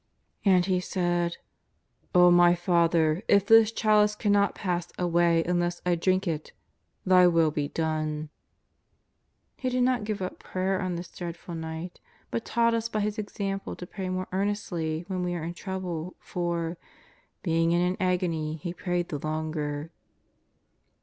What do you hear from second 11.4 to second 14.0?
night, but taught us by His example to